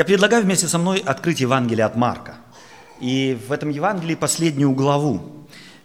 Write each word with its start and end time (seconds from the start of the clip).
Я 0.00 0.04
предлагаю 0.04 0.44
вместе 0.44 0.68
со 0.68 0.78
мной 0.78 1.00
открыть 1.00 1.40
Евангелие 1.40 1.84
от 1.84 1.96
Марка. 1.96 2.36
И 3.00 3.36
в 3.48 3.50
этом 3.50 3.68
Евангелии 3.70 4.14
последнюю 4.14 4.70
главу. 4.70 5.20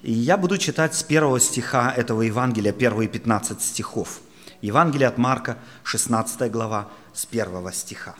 И 0.03 0.11
я 0.11 0.37
буду 0.37 0.59
читать 0.59 0.93
с 0.93 1.01
первого 1.01 1.39
стиха 1.39 1.91
этого 1.91 2.21
Евангелия, 2.21 2.73
первые 2.73 3.09
15 3.09 3.59
стихов. 3.59 4.21
Евангелие 4.61 5.07
от 5.07 5.17
Марка, 5.17 5.57
16 5.81 6.51
глава, 6.51 6.89
с 7.11 7.25
первого 7.25 7.73
стиха. 7.73 8.13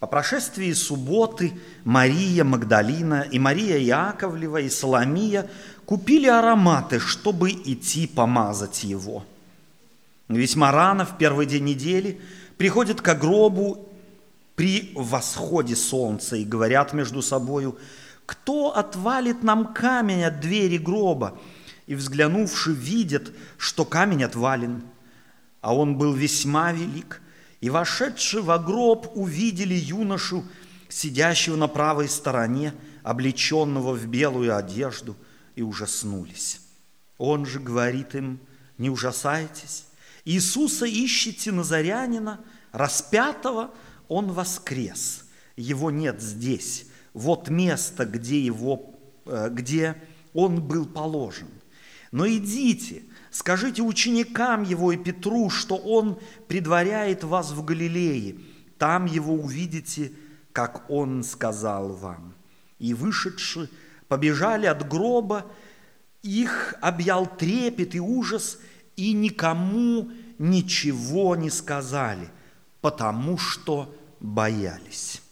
По 0.00 0.06
прошествии 0.06 0.70
субботы 0.74 1.58
Мария 1.84 2.44
Магдалина 2.44 3.22
и 3.22 3.38
Мария 3.38 3.78
Яковлева 3.78 4.58
и 4.60 4.68
Соломия 4.68 5.48
купили 5.86 6.26
ароматы, 6.26 7.00
чтобы 7.00 7.52
идти 7.52 8.06
помазать 8.06 8.84
его. 8.84 9.24
Весьма 10.28 10.72
рано, 10.72 11.06
в 11.06 11.16
первый 11.16 11.46
день 11.46 11.64
недели, 11.64 12.20
приходят 12.58 13.00
к 13.00 13.14
гробу 13.14 13.87
при 14.58 14.90
восходе 14.96 15.76
солнца 15.76 16.34
и 16.34 16.44
говорят 16.44 16.92
между 16.92 17.22
собою, 17.22 17.78
кто 18.26 18.76
отвалит 18.76 19.44
нам 19.44 19.72
камень 19.72 20.24
от 20.24 20.40
двери 20.40 20.78
гроба? 20.78 21.38
И 21.86 21.94
взглянувши, 21.94 22.72
видят, 22.72 23.30
что 23.56 23.84
камень 23.84 24.24
отвален. 24.24 24.82
А 25.60 25.76
он 25.76 25.96
был 25.96 26.12
весьма 26.12 26.72
велик. 26.72 27.22
И 27.60 27.70
вошедшие 27.70 28.42
во 28.42 28.58
гроб 28.58 29.06
увидели 29.14 29.74
юношу, 29.74 30.44
сидящего 30.88 31.54
на 31.54 31.68
правой 31.68 32.08
стороне, 32.08 32.74
облеченного 33.04 33.94
в 33.94 34.06
белую 34.06 34.56
одежду, 34.56 35.16
и 35.54 35.62
ужаснулись. 35.62 36.62
Он 37.16 37.46
же 37.46 37.60
говорит 37.60 38.16
им, 38.16 38.40
не 38.76 38.90
ужасайтесь, 38.90 39.84
Иисуса 40.24 40.84
ищете 40.84 41.52
Назарянина, 41.52 42.40
распятого, 42.72 43.70
он 44.08 44.32
воскрес, 44.32 45.24
его 45.56 45.90
нет 45.90 46.20
здесь. 46.20 46.86
Вот 47.14 47.48
место, 47.48 48.04
где, 48.04 48.40
его, 48.40 48.94
э, 49.26 49.48
где 49.50 49.96
он 50.34 50.62
был 50.62 50.86
положен. 50.86 51.48
Но 52.10 52.26
идите, 52.28 53.02
скажите 53.30 53.82
ученикам 53.82 54.62
его 54.62 54.92
и 54.92 54.96
Петру, 54.96 55.50
что 55.50 55.76
он 55.76 56.18
предваряет 56.46 57.24
вас 57.24 57.52
в 57.52 57.64
Галилее. 57.64 58.36
Там 58.78 59.06
его 59.06 59.34
увидите, 59.34 60.12
как 60.52 60.88
он 60.90 61.22
сказал 61.22 61.92
вам. 61.92 62.34
И 62.78 62.94
вышедшие 62.94 63.68
побежали 64.08 64.66
от 64.66 64.88
гроба, 64.88 65.46
их 66.22 66.74
объял 66.80 67.26
трепет 67.26 67.94
и 67.94 68.00
ужас, 68.00 68.58
и 68.96 69.12
никому 69.12 70.10
ничего 70.38 71.36
не 71.36 71.50
сказали, 71.50 72.28
потому 72.80 73.38
что 73.38 73.94
боялись. 74.20 75.22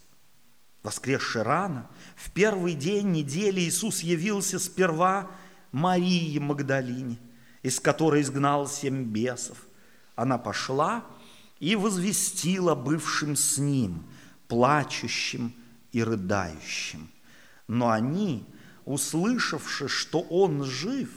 Воскресший 0.82 1.42
рано, 1.42 1.88
в 2.14 2.30
первый 2.30 2.74
день 2.74 3.10
недели 3.10 3.60
Иисус 3.60 4.00
явился 4.00 4.58
сперва 4.58 5.30
Марии 5.72 6.38
Магдалине, 6.38 7.18
из 7.62 7.80
которой 7.80 8.22
изгнал 8.22 8.68
семь 8.68 9.04
бесов. 9.04 9.58
Она 10.14 10.38
пошла 10.38 11.04
и 11.58 11.74
возвестила 11.74 12.74
бывшим 12.74 13.34
с 13.34 13.58
ним, 13.58 14.04
плачущим 14.48 15.52
и 15.92 16.02
рыдающим. 16.02 17.10
Но 17.66 17.90
они, 17.90 18.44
услышавши, 18.84 19.88
что 19.88 20.20
он 20.20 20.64
жив, 20.64 21.10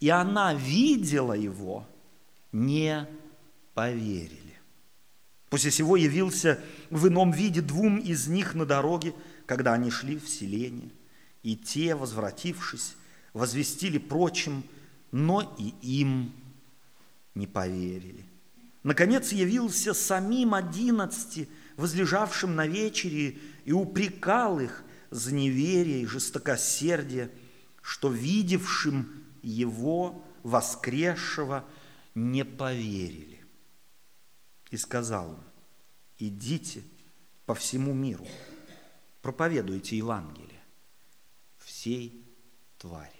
и 0.00 0.08
она 0.08 0.54
видела 0.54 1.34
его, 1.34 1.86
не 2.52 3.06
поверили. 3.74 4.43
После 5.54 5.70
сего 5.70 5.94
явился 5.94 6.58
в 6.90 7.06
ином 7.06 7.30
виде 7.30 7.60
двум 7.60 7.98
из 7.98 8.26
них 8.26 8.56
на 8.56 8.66
дороге, 8.66 9.14
когда 9.46 9.74
они 9.74 9.88
шли 9.88 10.18
в 10.18 10.28
селение. 10.28 10.90
И 11.44 11.54
те, 11.54 11.94
возвратившись, 11.94 12.96
возвестили 13.34 13.98
прочим, 13.98 14.64
но 15.12 15.54
и 15.56 15.72
им 16.00 16.32
не 17.36 17.46
поверили. 17.46 18.24
Наконец 18.82 19.30
явился 19.30 19.94
самим 19.94 20.54
одиннадцати, 20.54 21.48
возлежавшим 21.76 22.56
на 22.56 22.66
вечере, 22.66 23.38
и 23.64 23.70
упрекал 23.70 24.58
их 24.58 24.82
за 25.12 25.32
неверие 25.32 26.02
и 26.02 26.06
жестокосердие, 26.06 27.30
что 27.80 28.10
видевшим 28.10 29.08
его 29.40 30.20
воскресшего 30.42 31.64
не 32.16 32.44
поверили 32.44 33.43
и 34.74 34.76
сказал 34.76 35.34
им, 35.34 35.44
идите 36.18 36.82
по 37.46 37.54
всему 37.54 37.94
миру, 37.94 38.26
проповедуйте 39.22 39.96
Евангелие 39.96 40.60
всей 41.58 42.26
твари. 42.78 43.12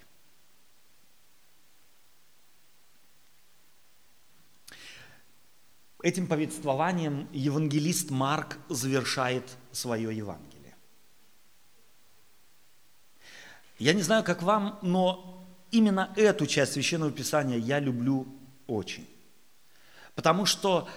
Этим 6.03 6.27
повествованием 6.27 7.29
евангелист 7.31 8.11
Марк 8.11 8.59
завершает 8.67 9.49
свое 9.71 10.15
Евангелие. 10.15 10.75
Я 13.79 13.93
не 13.93 14.01
знаю, 14.01 14.25
как 14.25 14.43
вам, 14.43 14.77
но 14.81 15.47
именно 15.71 16.13
эту 16.17 16.47
часть 16.47 16.73
Священного 16.73 17.13
Писания 17.13 17.57
я 17.57 17.79
люблю 17.79 18.27
очень. 18.67 19.07
Потому 20.15 20.45
что 20.45 20.87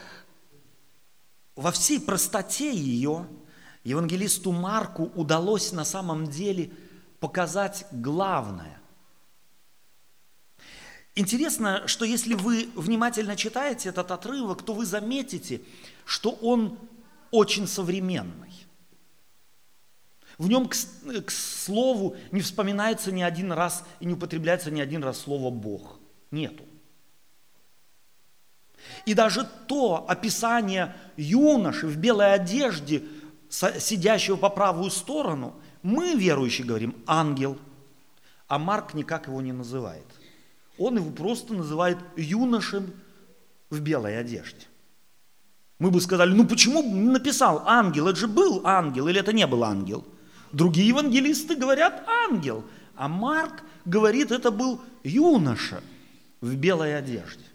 во 1.59 1.73
всей 1.73 2.01
простоте 2.01 2.73
ее 2.73 3.27
евангелисту 3.83 4.53
Марку 4.53 5.11
удалось 5.17 5.73
на 5.73 5.85
самом 5.85 6.29
деле 6.29 6.71
показать 7.19 7.85
главное. 7.91 8.81
Интересно, 11.17 11.89
что 11.89 12.05
если 12.05 12.35
вы 12.35 12.69
внимательно 12.77 13.35
читаете 13.35 13.89
этот 13.89 14.13
отрывок, 14.13 14.63
то 14.63 14.73
вы 14.73 14.87
заметите, 14.87 15.61
что 16.05 16.31
он 16.31 16.79
очень 17.33 17.67
современный. 17.67 18.55
В 20.39 20.49
нем, 20.49 20.69
к, 20.69 20.77
к 21.25 21.31
слову, 21.33 22.15
не 22.31 22.41
вспоминается 22.41 23.11
ни 23.11 23.23
один 23.23 23.51
раз 23.51 23.85
и 23.99 24.07
не 24.07 24.15
употребляется 24.15 24.71
ни 24.71 24.81
один 24.81 25.03
раз 25.03 25.19
слово 25.19 25.51
«Бог». 25.51 25.99
Нету. 26.31 26.63
И 29.09 29.15
даже 29.15 29.49
то 29.67 30.05
описание 30.07 30.95
юноши 31.17 31.87
в 31.87 31.97
белой 31.97 32.35
одежде, 32.35 33.03
сидящего 33.49 34.37
по 34.37 34.51
правую 34.51 34.91
сторону, 34.91 35.55
мы, 35.83 36.15
верующие, 36.15 36.67
говорим 36.67 36.95
ангел, 37.07 37.57
а 38.49 38.59
Марк 38.59 38.93
никак 38.93 39.29
его 39.29 39.41
не 39.41 39.53
называет. 39.53 40.05
Он 40.77 40.99
его 40.99 41.11
просто 41.11 41.55
называет 41.55 41.97
юношем 42.19 42.93
в 43.71 43.81
белой 43.81 44.21
одежде. 44.21 44.67
Мы 45.79 45.91
бы 45.91 46.03
сказали, 46.03 46.35
ну 46.35 46.47
почему 46.47 46.83
написал 46.83 47.63
ангел? 47.65 48.09
Это 48.09 48.21
же 48.21 48.29
был 48.29 48.61
ангел 48.67 49.09
или 49.09 49.19
это 49.19 49.33
не 49.33 49.47
был 49.47 49.65
ангел? 49.65 50.05
Другие 50.53 50.89
евангелисты 50.89 51.57
говорят 51.57 52.07
ангел, 52.07 52.63
а 52.95 53.09
Марк 53.09 53.63
говорит, 53.87 54.33
это 54.33 54.51
был 54.51 54.83
юноша 55.03 55.83
в 56.43 56.55
белой 56.57 56.99
одежде. 56.99 57.48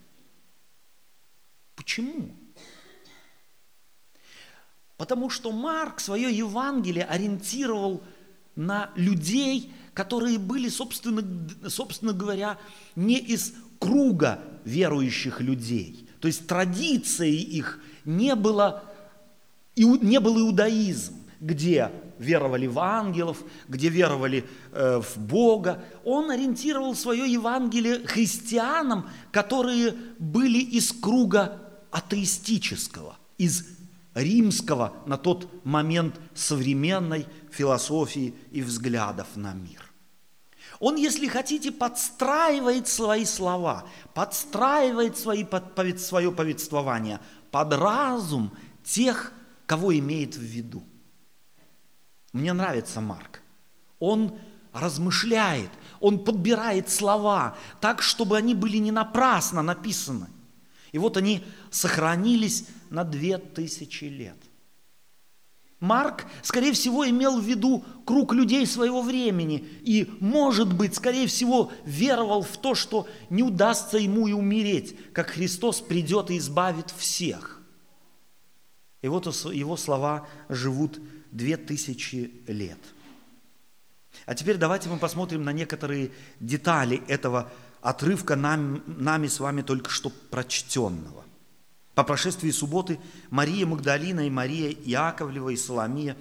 Почему? 1.84 2.30
Потому 4.96 5.30
что 5.30 5.52
Марк 5.52 6.00
свое 6.00 6.32
Евангелие 6.32 7.04
ориентировал 7.04 8.02
на 8.56 8.90
людей, 8.96 9.74
которые 9.94 10.38
были, 10.38 10.70
собственно, 10.70 11.22
собственно 11.68 12.14
говоря, 12.14 12.58
не 12.96 13.18
из 13.18 13.54
круга 13.80 14.40
верующих 14.64 15.42
людей. 15.42 16.08
То 16.22 16.28
есть 16.28 16.48
традицией 16.48 17.42
их 17.42 17.82
не, 18.06 18.36
было, 18.36 18.86
не 19.76 20.22
был 20.22 20.40
иудаизм, 20.40 21.16
где 21.42 21.92
веровали 22.18 22.68
в 22.68 22.80
ангелов, 22.80 23.44
где 23.68 23.90
веровали 23.90 24.46
э, 24.72 25.02
в 25.02 25.18
Бога. 25.18 25.84
Он 26.06 26.32
ориентировал 26.32 26.96
свое 26.96 27.30
Евангелие 27.30 28.08
христианам, 28.08 29.10
которые 29.34 29.96
были 30.18 30.60
из 30.60 30.94
круга 30.94 31.63
атеистического, 31.94 33.18
из 33.38 33.66
римского 34.16 34.94
на 35.06 35.18
тот 35.18 35.64
момент 35.64 36.20
современной 36.34 37.28
философии 37.52 38.34
и 38.52 38.62
взглядов 38.64 39.28
на 39.36 39.54
мир. 39.54 39.92
Он, 40.80 40.96
если 40.96 41.28
хотите, 41.28 41.72
подстраивает 41.72 42.88
свои 42.88 43.26
слова, 43.26 43.86
подстраивает 44.16 45.18
свои, 45.18 45.46
свое 45.98 46.32
повествование 46.32 47.20
под 47.52 47.74
разум 47.74 48.52
тех, 48.84 49.32
кого 49.68 49.96
имеет 49.98 50.36
в 50.36 50.42
виду. 50.42 50.84
Мне 52.34 52.54
нравится 52.54 53.02
Марк. 53.02 53.42
Он 54.00 54.36
размышляет, 54.74 55.70
он 56.00 56.26
подбирает 56.26 56.90
слова 56.90 57.56
так, 57.80 58.02
чтобы 58.02 58.36
они 58.36 58.56
были 58.56 58.78
не 58.78 58.92
напрасно 58.92 59.62
написаны– 59.62 60.28
и 60.94 60.98
вот 61.00 61.18
они 61.18 61.44
сохранились 61.72 62.68
на 62.90 63.04
две 63.04 63.38
тысячи 63.38 64.06
лет. 64.06 64.38
Марк, 65.80 66.26
скорее 66.44 66.72
всего, 66.72 67.06
имел 67.10 67.42
в 67.42 67.44
виду 67.44 67.84
круг 68.06 68.32
людей 68.32 68.66
своего 68.66 69.02
времени 69.02 69.68
и, 69.82 70.10
может 70.22 70.72
быть, 70.72 70.96
скорее 70.96 71.28
всего, 71.28 71.74
веровал 71.84 72.42
в 72.42 72.56
то, 72.56 72.74
что 72.74 73.06
не 73.30 73.44
удастся 73.44 73.98
ему 73.98 74.28
и 74.28 74.32
умереть, 74.32 74.96
как 75.12 75.32
Христос 75.32 75.82
придет 75.82 76.32
и 76.32 76.38
избавит 76.38 76.90
всех. 76.92 77.62
И 79.02 79.10
вот 79.10 79.26
его 79.26 79.76
слова 79.76 80.26
живут 80.48 81.02
две 81.32 81.58
тысячи 81.58 82.32
лет. 82.48 82.80
А 84.26 84.36
теперь 84.36 84.56
давайте 84.56 84.88
мы 84.88 85.00
посмотрим 85.00 85.44
на 85.44 85.52
некоторые 85.52 86.12
детали 86.40 87.04
этого 87.08 87.52
отрывка 87.84 88.36
нам, 88.36 88.82
нами 88.88 89.28
с 89.28 89.40
вами 89.40 89.62
только 89.62 89.92
что 89.92 90.10
прочтенного. 90.10 91.24
По 91.94 92.04
прошествии 92.04 92.50
субботы 92.50 93.00
Мария 93.30 93.68
Магдалина 93.68 94.26
и 94.26 94.32
Мария 94.32 94.72
Иаковлева 94.72 95.50
и 95.50 95.58
Соломия 95.58 96.18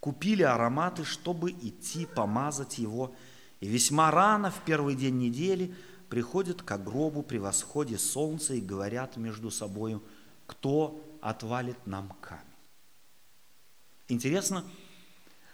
купили 0.00 0.42
ароматы, 0.42 1.04
чтобы 1.04 1.52
идти 1.52 2.06
помазать 2.06 2.78
его. 2.78 3.14
И 3.60 3.68
весьма 3.68 4.10
рано, 4.10 4.50
в 4.50 4.64
первый 4.64 4.96
день 4.96 5.18
недели, 5.18 5.72
приходят 6.08 6.62
к 6.62 6.78
гробу 6.78 7.22
при 7.22 7.38
восходе 7.38 7.98
солнца 7.98 8.54
и 8.54 8.60
говорят 8.60 9.16
между 9.16 9.50
собой, 9.50 10.00
кто 10.46 11.00
отвалит 11.20 11.86
нам 11.86 12.08
камень. 12.20 12.42
Интересно, 14.08 14.64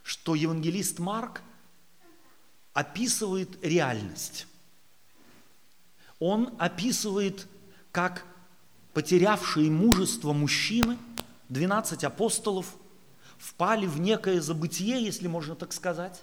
что 0.03 0.35
евангелист 0.35 0.99
Марк 0.99 1.43
описывает 2.73 3.63
реальность. 3.63 4.48
Он 6.19 6.55
описывает, 6.59 7.47
как 7.93 8.25
потерявшие 8.93 9.71
мужество 9.71 10.33
мужчины, 10.33 10.99
12 11.49 12.05
апостолов, 12.05 12.77
впали 13.39 13.87
в 13.87 14.01
некое 14.01 14.41
забытие, 14.41 15.03
если 15.03 15.29
можно 15.29 15.55
так 15.55 15.73
сказать, 15.73 16.23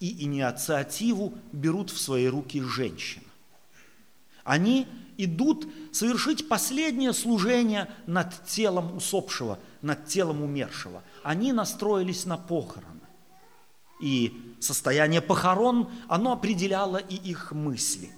и 0.00 0.24
инициативу 0.24 1.34
берут 1.52 1.90
в 1.90 1.98
свои 1.98 2.26
руки 2.26 2.60
женщин. 2.60 3.22
Они 4.44 4.86
идут 5.16 5.68
совершить 5.92 6.48
последнее 6.48 7.12
служение 7.12 7.88
над 8.06 8.44
телом 8.46 8.96
усопшего, 8.96 9.58
над 9.80 10.06
телом 10.06 10.42
умершего. 10.42 11.02
Они 11.22 11.52
настроились 11.52 12.26
на 12.26 12.36
похороны. 12.36 13.00
И 14.00 14.56
состояние 14.60 15.20
похорон, 15.20 15.88
оно 16.08 16.32
определяло 16.32 16.96
и 16.96 17.14
их 17.14 17.52
мысли. 17.52 18.10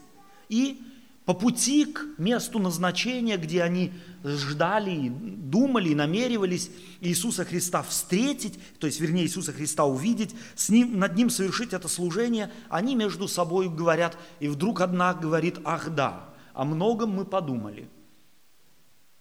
И 0.49 0.81
по 1.25 1.33
пути 1.33 1.87
к 1.87 2.07
месту 2.19 2.59
назначения, 2.59 3.39
где 3.39 3.63
они 3.63 3.93
ждали, 4.23 5.09
думали 5.09 5.91
и 5.91 5.95
намеревались 5.95 6.71
Иисуса 7.01 7.45
Христа 7.45 7.83
встретить, 7.83 8.59
то 8.79 8.87
есть, 8.87 9.01
вернее, 9.01 9.25
Иисуса 9.25 9.53
Христа 9.53 9.85
увидеть, 9.87 10.35
с 10.55 10.69
ним, 10.69 10.99
над 10.99 11.17
Ним 11.17 11.31
совершить 11.31 11.73
это 11.73 11.89
служение, 11.89 12.53
они 12.69 12.95
между 12.95 13.27
собой 13.27 13.71
говорят, 13.71 14.19
и 14.41 14.49
вдруг 14.49 14.83
одна 14.83 15.15
говорит, 15.15 15.59
ах 15.65 15.91
да, 15.95 16.29
о 16.53 16.65
многом 16.65 17.11
мы 17.11 17.25
подумали. 17.25 17.89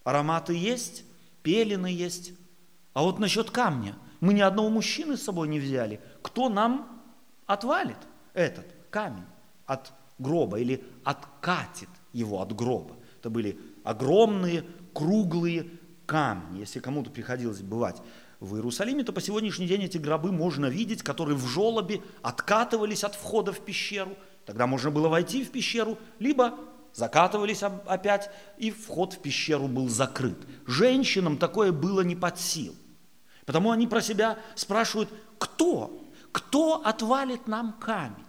Ароматы 0.04 0.54
есть, 0.54 1.06
пелены 1.42 1.88
есть, 1.88 2.34
а 2.94 3.04
вот 3.04 3.18
насчет 3.20 3.50
камня, 3.50 3.96
мы 4.20 4.34
ни 4.34 4.42
одного 4.42 4.70
мужчины 4.70 5.16
с 5.16 5.24
собой 5.24 5.48
не 5.48 5.60
взяли, 5.60 6.02
кто 6.22 6.50
нам 6.50 7.02
отвалит 7.46 7.98
этот 8.34 8.66
камень 8.90 9.26
от 9.66 9.94
гроба 10.24 10.60
или 10.60 10.84
откатит 11.04 11.90
его 12.14 12.42
от 12.42 12.56
гроба. 12.56 12.96
Это 13.20 13.30
были 13.30 13.60
огромные 13.84 14.66
круглые 14.94 15.68
камни. 16.06 16.60
Если 16.60 16.80
кому-то 16.80 17.12
приходилось 17.12 17.62
бывать 17.62 18.02
в 18.40 18.56
Иерусалиме, 18.56 19.04
то 19.04 19.14
по 19.14 19.22
сегодняшний 19.22 19.68
день 19.68 19.84
эти 19.84 19.98
гробы 19.98 20.32
можно 20.32 20.66
видеть, 20.66 21.04
которые 21.04 21.38
в 21.38 21.48
желобе 21.48 22.02
откатывались 22.22 23.04
от 23.04 23.16
входа 23.16 23.52
в 23.52 23.60
пещеру. 23.60 24.18
Тогда 24.46 24.68
можно 24.68 24.92
было 24.92 25.08
войти 25.08 25.44
в 25.44 25.52
пещеру, 25.52 25.98
либо 26.20 26.58
закатывались 26.94 27.64
опять, 27.64 28.30
и 28.58 28.72
вход 28.72 29.14
в 29.14 29.20
пещеру 29.20 29.68
был 29.68 29.88
закрыт. 29.90 30.38
Женщинам 30.68 31.38
такое 31.38 31.72
было 31.72 32.02
не 32.02 32.16
под 32.16 32.40
сил. 32.40 32.76
Потому 33.46 33.72
они 33.72 33.88
про 33.88 34.02
себя 34.02 34.38
спрашивают, 34.56 35.10
кто? 35.38 36.06
Кто 36.32 36.82
отвалит 36.86 37.48
нам 37.48 37.74
камень? 37.74 38.26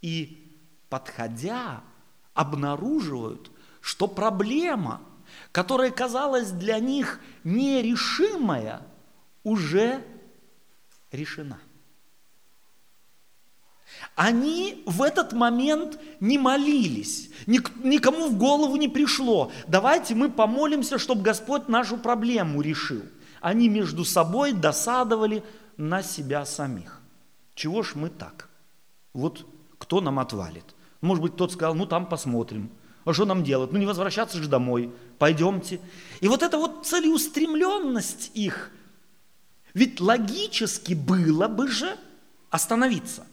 И 0.00 0.43
подходя, 0.88 1.82
обнаруживают, 2.34 3.50
что 3.80 4.06
проблема, 4.06 5.00
которая 5.52 5.90
казалась 5.90 6.50
для 6.50 6.78
них 6.78 7.20
нерешимая, 7.44 8.82
уже 9.42 10.02
решена. 11.12 11.58
Они 14.16 14.82
в 14.86 15.02
этот 15.02 15.32
момент 15.32 15.98
не 16.20 16.38
молились, 16.38 17.30
никому 17.46 18.28
в 18.28 18.36
голову 18.36 18.76
не 18.76 18.88
пришло. 18.88 19.50
Давайте 19.66 20.14
мы 20.14 20.30
помолимся, 20.30 20.98
чтобы 20.98 21.22
Господь 21.22 21.68
нашу 21.68 21.96
проблему 21.96 22.60
решил. 22.60 23.02
Они 23.40 23.68
между 23.68 24.04
собой 24.04 24.52
досадовали 24.52 25.44
на 25.76 26.02
себя 26.02 26.44
самих. 26.44 27.00
Чего 27.54 27.82
ж 27.82 27.94
мы 27.94 28.08
так? 28.08 28.48
Вот 29.12 29.46
кто 29.78 30.00
нам 30.00 30.18
отвалит? 30.18 30.73
Может 31.04 31.22
быть, 31.22 31.36
тот 31.36 31.52
сказал, 31.52 31.74
ну 31.74 31.84
там 31.84 32.06
посмотрим. 32.06 32.70
А 33.04 33.12
что 33.12 33.26
нам 33.26 33.44
делать? 33.44 33.72
Ну 33.72 33.78
не 33.78 33.84
возвращаться 33.84 34.42
же 34.42 34.48
домой. 34.48 34.90
Пойдемте. 35.18 35.78
И 36.22 36.28
вот 36.28 36.42
эта 36.42 36.56
вот 36.56 36.86
целеустремленность 36.86 38.30
их, 38.32 38.70
ведь 39.74 40.00
логически 40.00 40.94
было 40.94 41.46
бы 41.46 41.68
же 41.68 41.94
остановиться. 42.48 43.26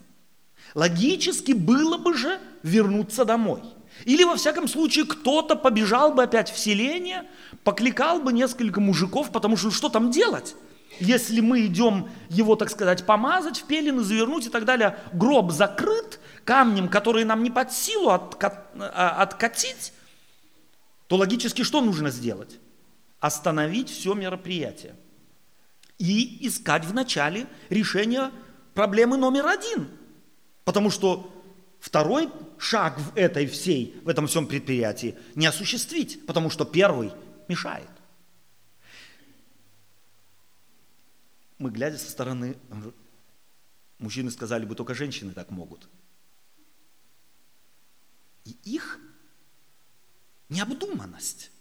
Логически 0.76 1.54
было 1.54 1.98
бы 1.98 2.14
же 2.14 2.40
вернуться 2.62 3.24
домой. 3.24 3.62
Или, 4.04 4.26
во 4.26 4.36
всяком 4.36 4.68
случае, 4.68 5.06
кто-то 5.06 5.56
побежал 5.56 6.14
бы 6.14 6.24
опять 6.24 6.52
в 6.52 6.58
селение, 6.58 7.24
покликал 7.64 8.20
бы 8.20 8.34
несколько 8.34 8.82
мужиков, 8.82 9.32
потому 9.32 9.56
что 9.56 9.72
что 9.72 9.88
там 9.88 10.12
делать? 10.12 10.56
Если 11.02 11.42
мы 11.42 11.66
идем 11.66 12.10
его, 12.30 12.56
так 12.56 12.70
сказать, 12.70 13.08
помазать 13.08 13.62
в 13.62 13.66
пелены, 13.66 14.04
завернуть 14.04 14.46
и 14.46 14.50
так 14.50 14.66
далее, 14.66 15.00
гроб 15.14 15.52
закрыт, 15.52 16.20
камнем, 16.46 16.88
который 16.88 17.24
нам 17.24 17.42
не 17.42 17.50
под 17.50 17.74
силу 17.74 18.10
а, 18.12 19.16
откатить, 19.18 19.94
то 21.08 21.16
логически 21.16 21.64
что 21.64 21.82
нужно 21.82 22.12
сделать? 22.12 22.60
Остановить 23.20 23.90
все 23.90 24.14
мероприятие 24.14 24.96
и 25.98 26.48
искать 26.48 26.86
вначале 26.86 27.48
решение 27.70 28.30
проблемы 28.76 29.18
номер 29.18 29.48
один. 29.48 29.90
Потому 30.66 30.92
что 30.92 31.34
второй 31.80 32.30
шаг 32.60 33.00
в 33.00 33.18
этой 33.18 33.48
всей, 33.48 34.00
в 34.04 34.08
этом 34.08 34.28
всем 34.28 34.46
предприятии 34.46 35.16
не 35.34 35.48
осуществить, 35.48 36.24
потому 36.28 36.52
что 36.52 36.64
первый 36.64 37.12
мешает. 37.48 37.90
Мы, 41.62 41.70
глядя 41.70 41.98
со 41.98 42.10
стороны, 42.10 42.58
мужчины 44.00 44.32
сказали 44.32 44.66
бы, 44.66 44.76
только 44.76 44.94
женщины 44.94 45.32
так 45.32 45.50
могут– 45.50 45.88
и 48.46 48.58
их 48.64 49.00
необдуманность, 50.50 51.52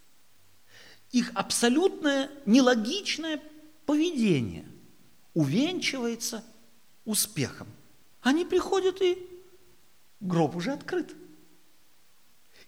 их 1.12 1.30
абсолютное 1.34 2.30
нелогичное 2.46 3.40
поведение 3.86 4.66
увенчивается 5.34 6.44
успехом. 7.04 7.68
Они 8.20 8.44
приходят 8.44 9.00
и 9.00 9.28
гроб 10.20 10.56
уже 10.56 10.72
открыт. 10.72 11.14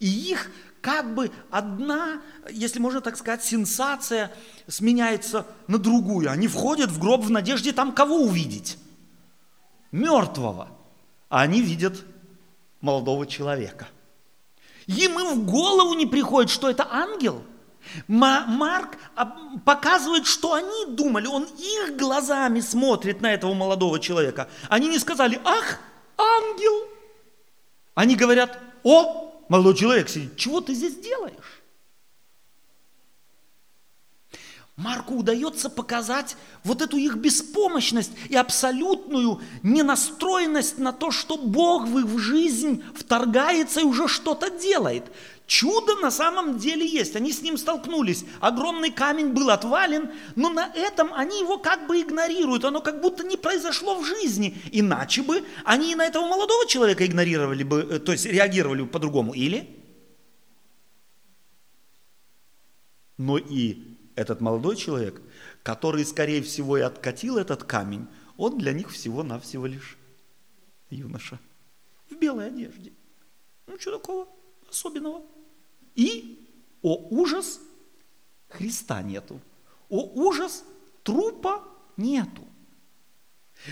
И 0.03 0.07
их 0.07 0.51
как 0.81 1.15
бы 1.15 1.31
одна, 1.51 2.21
если 2.51 2.79
можно 2.81 3.01
так 3.01 3.17
сказать, 3.17 3.43
сенсация 3.45 4.33
сменяется 4.67 5.47
на 5.69 5.79
другую. 5.79 6.31
Они 6.31 6.49
входят 6.49 6.91
в 6.91 6.99
гроб 6.99 7.25
в 7.25 7.31
надежде 7.31 7.73
там 7.73 7.93
кого 7.93 8.17
увидеть? 8.17 8.77
Мертвого. 9.93 10.69
А 11.29 11.41
они 11.41 11.63
видят 11.63 12.05
молодого 12.81 13.27
человека– 13.27 13.89
им 14.87 15.19
и 15.19 15.35
в 15.35 15.45
голову 15.45 15.95
не 15.95 16.07
приходит, 16.07 16.51
что 16.51 16.69
это 16.69 16.87
ангел. 16.91 17.43
Марк 18.09 18.97
показывает, 19.65 20.27
что 20.27 20.55
они 20.55 20.87
думали. 20.95 21.27
Он 21.27 21.45
их 21.45 21.97
глазами 21.97 22.61
смотрит 22.61 23.21
на 23.21 23.33
этого 23.33 23.55
молодого 23.55 23.99
человека. 24.01 24.49
Они 24.69 24.89
не 24.89 24.99
сказали, 24.99 25.41
ах, 25.45 25.79
ангел. 26.17 26.89
Они 27.95 28.17
говорят, 28.17 28.59
о, 28.83 29.22
молодой 29.53 29.75
человек 29.75 30.09
сидит, 30.09 30.35
чего 30.39 30.63
ты 30.63 30.73
здесь 30.73 30.97
делаешь? 30.97 31.63
Марку 34.77 35.15
удается 35.15 35.69
показать 35.69 36.39
вот 36.65 36.81
эту 36.81 36.97
их 36.97 37.17
беспомощность 37.17 38.13
и 38.31 38.35
абсолютную 38.35 39.43
ненастроенность 39.63 40.79
на 40.79 40.93
то, 40.93 41.11
что 41.11 41.37
Бог 41.37 41.87
в 41.87 41.99
их 41.99 42.19
жизнь 42.19 42.83
вторгается 42.95 43.81
и 43.81 43.85
уже 43.85 44.09
что-то 44.09 44.49
делает. 44.49 45.05
Чудо 45.47 45.97
на 45.97 46.11
самом 46.11 46.59
деле 46.59 46.87
есть. 46.87 47.17
Они 47.17 47.33
с 47.33 47.43
ним 47.43 47.57
столкнулись. 47.59 48.25
Огромный 48.41 48.91
камень 48.91 49.29
был 49.29 49.51
отвален, 49.51 50.11
но 50.37 50.49
на 50.51 50.73
этом 50.75 51.13
они 51.13 51.41
его 51.41 51.59
как 51.59 51.87
бы 51.87 52.01
игнорируют. 52.01 52.65
Оно 52.65 52.81
как 52.81 53.01
будто 53.01 53.25
не 53.25 53.37
произошло 53.37 54.01
в 54.01 54.05
жизни. 54.05 54.57
Иначе 54.71 55.23
бы 55.23 55.45
они 55.65 55.93
и 55.93 55.95
на 55.95 56.07
этого 56.07 56.27
молодого 56.27 56.67
человека 56.67 57.05
игнорировали 57.05 57.65
бы, 57.65 57.81
э, 57.81 57.99
то 57.99 58.13
есть 58.13 58.25
реагировали 58.25 58.83
бы 58.83 58.89
по-другому. 58.89 59.35
Или? 59.35 59.69
Но 63.19 63.37
и 63.37 63.99
этот 64.15 64.41
молодой 64.41 64.77
человек, 64.77 65.21
который, 65.63 66.05
скорее 66.05 66.43
всего, 66.43 66.79
и 66.79 66.81
откатил 66.81 67.37
этот 67.37 67.65
камень, 67.65 68.07
он 68.37 68.59
для 68.59 68.73
них 68.73 68.91
всего-навсего 68.91 69.67
лишь 69.67 69.99
юноша 70.91 71.39
в 72.11 72.15
белой 72.15 72.49
одежде. 72.49 72.93
Ну, 73.67 73.79
что 73.79 73.99
такого 73.99 74.29
особенного? 74.73 75.23
И, 75.95 76.39
о 76.83 76.97
ужас, 77.11 77.61
Христа 78.49 79.03
нету. 79.03 79.41
О 79.89 80.01
ужас, 80.15 80.65
трупа 81.03 81.63
нету. 81.97 82.43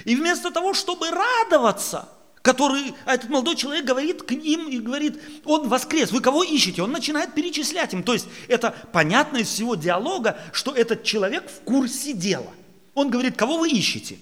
И 0.04 0.14
вместо 0.14 0.50
того, 0.50 0.74
чтобы 0.74 1.10
радоваться, 1.10 2.08
который, 2.42 2.94
этот 3.06 3.28
молодой 3.28 3.56
человек 3.56 3.84
говорит 3.84 4.22
к 4.22 4.30
ним 4.32 4.68
и 4.68 4.78
говорит, 4.78 5.20
он 5.44 5.68
воскрес, 5.68 6.12
вы 6.12 6.20
кого 6.20 6.42
ищете? 6.42 6.82
Он 6.82 6.92
начинает 6.92 7.34
перечислять 7.34 7.92
им. 7.92 8.02
То 8.02 8.12
есть 8.12 8.28
это 8.48 8.74
понятно 8.92 9.38
из 9.38 9.48
всего 9.48 9.74
диалога, 9.74 10.38
что 10.52 10.72
этот 10.72 11.02
человек 11.02 11.50
в 11.50 11.60
курсе 11.62 12.12
дела. 12.12 12.52
Он 12.94 13.10
говорит, 13.10 13.36
кого 13.36 13.58
вы 13.58 13.70
ищете? 13.70 14.18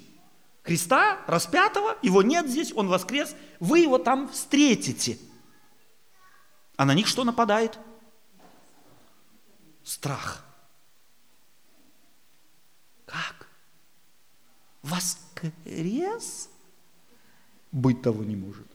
Христа 0.62 1.18
распятого, 1.26 1.96
его 2.02 2.22
нет 2.22 2.48
здесь, 2.48 2.72
он 2.74 2.88
воскрес, 2.88 3.34
вы 3.60 3.80
его 3.80 3.98
там 3.98 4.28
встретите. 4.28 5.18
А 6.78 6.86
на 6.86 6.94
них 6.94 7.06
что 7.06 7.24
нападает? 7.24 7.78
страх. 9.88 10.44
Как? 13.06 13.48
Воскрес? 14.82 16.50
Быть 17.72 18.02
того 18.02 18.22
не 18.22 18.36
может. 18.36 18.66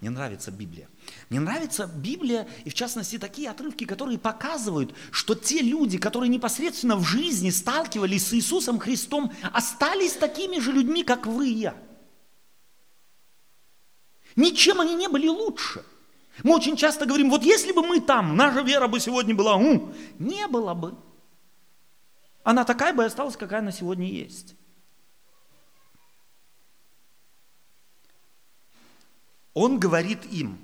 Мне 0.00 0.10
нравится 0.10 0.50
Библия. 0.50 0.88
Мне 1.28 1.40
нравится 1.40 1.86
Библия, 1.86 2.46
и 2.64 2.70
в 2.70 2.74
частности 2.74 3.18
такие 3.18 3.50
отрывки, 3.50 3.84
которые 3.84 4.16
показывают, 4.16 4.94
что 5.10 5.34
те 5.34 5.60
люди, 5.60 5.98
которые 5.98 6.28
непосредственно 6.28 6.96
в 6.96 7.04
жизни 7.04 7.50
сталкивались 7.50 8.28
с 8.28 8.34
Иисусом 8.34 8.78
Христом, 8.78 9.32
остались 9.52 10.12
такими 10.12 10.60
же 10.60 10.72
людьми, 10.72 11.02
как 11.02 11.26
вы 11.26 11.50
и 11.50 11.54
я. 11.54 11.76
Ничем 14.38 14.80
они 14.80 14.94
не 14.94 15.08
были 15.08 15.28
лучше– 15.28 15.84
мы 16.44 16.54
очень 16.54 16.76
часто 16.76 17.06
говорим, 17.06 17.30
вот 17.30 17.42
если 17.42 17.72
бы 17.72 17.82
мы 17.82 18.00
там, 18.00 18.36
наша 18.36 18.60
вера 18.60 18.86
бы 18.86 19.00
сегодня 19.00 19.34
была, 19.34 19.56
у, 19.56 19.92
не 20.18 20.46
было 20.46 20.74
бы. 20.74 20.96
Она 22.44 22.64
такая 22.64 22.92
бы 22.92 23.04
осталась, 23.04 23.36
какая 23.36 23.60
она 23.60 23.72
сегодня 23.72 24.08
есть. 24.08 24.54
Он 29.54 29.80
говорит 29.80 30.24
им, 30.26 30.58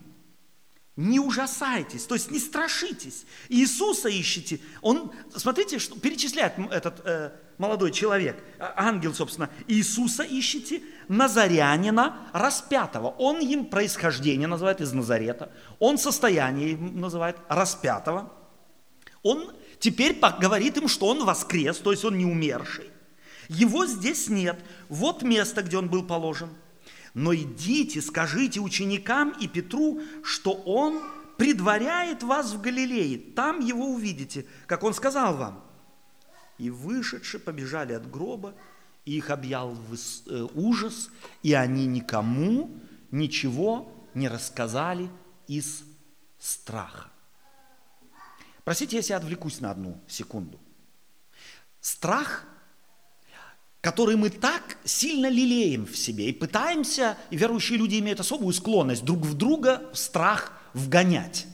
не 0.95 1.19
ужасайтесь, 1.19 2.07
то 2.07 2.15
есть 2.15 2.31
не 2.31 2.39
страшитесь. 2.39 3.27
Иисуса 3.49 4.09
ищите. 4.09 4.61
Он, 4.81 5.13
смотрите, 5.35 5.81
что 5.81 5.99
перечисляет 5.99 6.57
этот 6.71 7.01
э, 7.05 7.33
молодой 7.59 7.91
человек, 7.91 8.41
а, 8.61 8.75
ангел, 8.77 9.13
собственно, 9.13 9.51
Иисуса 9.67 10.23
ищите, 10.23 10.83
Назарянина 11.09 12.17
распятого. 12.33 13.09
Он 13.19 13.41
им 13.41 13.67
происхождение 13.67 14.49
называет 14.49 14.81
из 14.81 14.93
Назарета, 14.93 15.51
он 15.79 15.99
состояние 15.99 16.77
называет 16.77 17.37
распятого. 17.49 18.33
Он 19.23 19.53
теперь 19.79 20.19
говорит 20.41 20.77
им, 20.77 20.89
что 20.89 21.07
он 21.07 21.25
воскрес, 21.25 21.79
то 21.79 21.91
есть 21.91 22.05
он 22.05 22.19
не 22.19 22.25
умерший. 22.25 22.91
Его 23.49 23.87
здесь 23.87 24.29
нет. 24.29 24.59
Вот 24.89 25.23
место, 25.23 25.63
где 25.63 25.79
он 25.79 25.89
был 25.89 26.05
положен– 26.05 26.51
но 27.15 27.33
идите, 27.33 28.03
скажите 28.03 28.61
ученикам 28.61 29.31
и 29.41 29.47
Петру, 29.47 30.03
что 30.25 30.53
он 30.53 31.01
предваряет 31.39 32.25
вас 32.25 32.53
в 32.53 32.61
Галилее, 32.61 33.19
там 33.19 33.61
его 33.61 33.87
увидите, 33.87 34.47
как 34.67 34.83
он 34.83 34.93
сказал 34.95 35.37
вам. 35.37 35.65
И 36.59 36.71
вышедшие 36.71 37.41
побежали 37.41 37.93
от 37.93 38.11
гроба, 38.11 38.55
их 39.05 39.31
объял 39.31 39.77
э, 40.27 40.47
ужас, 40.55 41.11
и 41.43 41.53
они 41.53 41.87
никому 41.87 42.71
ничего 43.11 43.93
не 44.15 44.29
рассказали 44.29 45.11
из 45.47 45.85
страха. 46.39 47.11
Простите, 48.65 48.97
если 48.97 49.13
я 49.13 49.19
отвлекусь 49.19 49.61
на 49.61 49.71
одну 49.71 50.01
секунду. 50.09 50.59
Страх 51.81 52.47
который 53.85 54.17
мы 54.17 54.31
так 54.31 54.79
сильно 54.85 55.29
лелеем 55.29 55.85
в 55.85 55.95
себе 55.95 56.31
и 56.31 56.33
пытаемся, 56.33 57.19
и 57.29 57.37
верующие 57.37 57.77
люди 57.77 57.99
имеют 57.99 58.19
особую 58.19 58.55
склонность 58.55 59.05
друг 59.05 59.21
в 59.27 59.35
друга 59.35 59.83
страх 59.93 60.59
вгонять. 60.73 61.47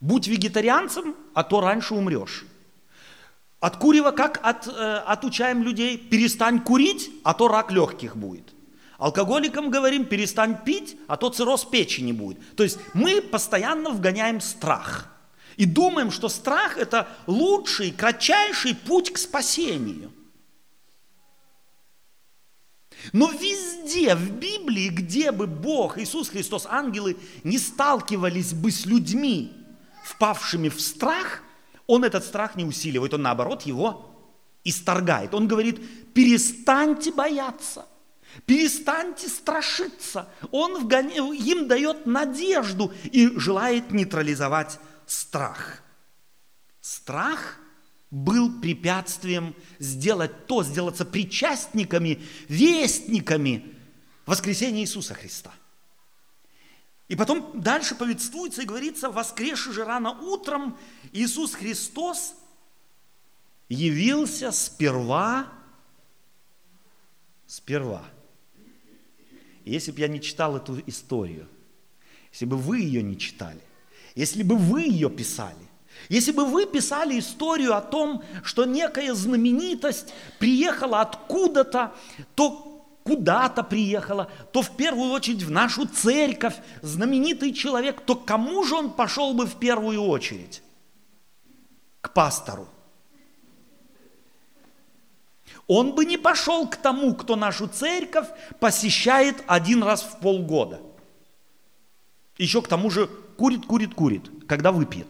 Будь 0.00 0.28
вегетарианцем, 0.28 1.14
а 1.34 1.44
то 1.44 1.60
раньше 1.60 1.92
умрешь. 1.92 2.46
От 3.60 3.76
курева, 3.76 4.12
как 4.12 4.38
от, 4.42 4.68
э, 4.68 5.02
отучаем 5.06 5.62
людей, 5.62 5.98
перестань 5.98 6.60
курить, 6.60 7.10
а 7.24 7.34
то 7.34 7.48
рак 7.48 7.72
легких 7.72 8.16
будет. 8.16 8.54
Алкоголикам 8.98 9.70
говорим, 9.70 10.04
перестань 10.04 10.64
пить, 10.64 10.96
а 11.08 11.16
то 11.16 11.30
цирроз 11.30 11.64
печени 11.64 12.12
будет. 12.12 12.56
То 12.56 12.62
есть 12.62 12.78
мы 12.94 13.20
постоянно 13.20 13.90
вгоняем 13.90 14.40
страх. 14.40 15.08
И 15.56 15.66
думаем, 15.66 16.12
что 16.12 16.28
страх 16.28 16.78
это 16.78 17.08
лучший, 17.26 17.90
кратчайший 17.90 18.76
путь 18.76 19.12
к 19.12 19.18
спасению. 19.18 20.12
Но 23.12 23.30
везде 23.30 24.14
в 24.14 24.30
Библии, 24.32 24.88
где 24.88 25.32
бы 25.32 25.46
Бог, 25.46 25.98
Иисус 25.98 26.28
Христос, 26.28 26.66
ангелы 26.68 27.16
не 27.42 27.58
сталкивались 27.58 28.52
бы 28.52 28.70
с 28.70 28.86
людьми, 28.86 29.52
впавшими 30.04 30.68
в 30.68 30.80
страх, 30.80 31.42
Он 31.88 32.04
этот 32.04 32.24
страх 32.24 32.54
не 32.54 32.64
усиливает, 32.64 33.14
Он 33.14 33.22
наоборот 33.22 33.62
его 33.62 34.14
исторгает. 34.62 35.34
Он 35.34 35.48
говорит, 35.48 36.12
перестаньте 36.14 37.10
бояться, 37.10 37.86
перестаньте 38.46 39.28
страшиться. 39.28 40.28
Он 40.52 40.86
им 40.86 41.66
дает 41.66 42.06
надежду 42.06 42.92
и 43.02 43.36
желает 43.36 43.90
нейтрализовать 43.90 44.78
страх. 45.06 45.82
Страх– 46.80 47.56
был 48.10 48.60
препятствием 48.60 49.54
сделать 49.78 50.46
то, 50.46 50.62
сделаться 50.62 51.04
причастниками, 51.04 52.22
вестниками 52.48 53.74
воскресения 54.26 54.82
Иисуса 54.82 55.14
Христа. 55.14 55.52
И 57.08 57.16
потом 57.16 57.52
дальше 57.54 57.94
повествуется 57.94 58.62
и 58.62 58.66
говорится, 58.66 59.10
воскресший 59.10 59.72
же 59.72 59.84
рано 59.84 60.10
утром 60.10 60.78
Иисус 61.12 61.54
Христос 61.54 62.34
явился 63.68 64.52
сперва, 64.52 65.48
сперва. 67.46 68.04
если 69.64 69.90
бы 69.90 70.00
я 70.00 70.08
не 70.08 70.20
читал 70.20 70.56
эту 70.56 70.82
историю, 70.86 71.48
если 72.30 72.44
бы 72.44 72.58
вы 72.58 72.80
ее 72.80 73.02
не 73.02 73.18
читали, 73.18 73.60
если 74.14 74.42
бы 74.42 74.56
вы 74.56 74.82
ее 74.82 75.08
писали, 75.08 75.56
если 76.10 76.32
бы 76.32 76.44
вы 76.44 76.66
писали 76.66 77.18
историю 77.18 77.74
о 77.74 77.80
том, 77.80 78.22
что 78.44 78.66
некая 78.66 79.14
знаменитость 79.14 80.12
приехала 80.38 81.00
откуда-то, 81.00 81.94
то 82.34 82.67
куда-то 83.08 83.62
приехала, 83.62 84.30
то 84.52 84.60
в 84.60 84.76
первую 84.76 85.10
очередь 85.12 85.42
в 85.42 85.50
нашу 85.50 85.86
церковь, 85.86 86.54
знаменитый 86.82 87.54
человек, 87.54 88.02
то 88.02 88.14
кому 88.14 88.62
же 88.64 88.74
он 88.74 88.92
пошел 88.92 89.32
бы 89.32 89.46
в 89.46 89.56
первую 89.56 90.02
очередь? 90.02 90.62
К 92.02 92.12
пастору. 92.12 92.68
Он 95.66 95.94
бы 95.94 96.04
не 96.04 96.18
пошел 96.18 96.68
к 96.68 96.76
тому, 96.76 97.14
кто 97.14 97.36
нашу 97.36 97.66
церковь 97.66 98.28
посещает 98.60 99.42
один 99.46 99.82
раз 99.82 100.02
в 100.02 100.20
полгода. 100.20 100.80
Еще 102.36 102.62
к 102.62 102.68
тому 102.68 102.90
же 102.90 103.06
курит, 103.36 103.66
курит, 103.66 103.94
курит, 103.94 104.30
когда 104.46 104.70
выпьет 104.70 105.08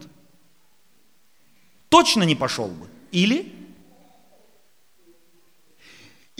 точно 1.89 2.23
не 2.23 2.35
пошел 2.35 2.67
бы. 2.67 2.87
Или 3.11 3.53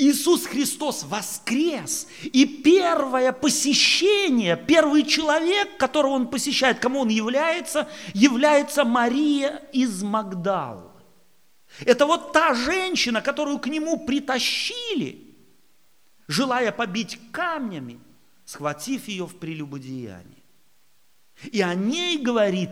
Иисус 0.02 0.46
Христос 0.46 1.04
воскрес, 1.04 2.08
и 2.24 2.46
первое 2.46 3.34
посещение, 3.34 4.56
первый 4.56 5.04
человек, 5.04 5.76
которого 5.78 6.14
Он 6.14 6.30
посещает, 6.30 6.80
кому 6.80 7.02
Он 7.02 7.10
является, 7.10 7.90
является 8.14 8.86
Мария 8.86 9.62
из 9.74 10.02
Магдалы. 10.02 10.90
Это 11.82 12.06
вот 12.06 12.32
та 12.32 12.54
женщина, 12.54 13.22
которую 13.22 13.60
к 13.60 13.68
Нему 13.68 14.06
притащили, 14.06 15.36
желая 16.28 16.72
побить 16.72 17.20
камнями, 17.34 18.00
схватив 18.46 19.10
ее 19.10 19.28
в 19.28 19.36
прелюбодеянии. 19.36 20.44
И 21.52 21.62
о 21.62 21.76
ней 21.76 22.18
говорит 22.18 22.72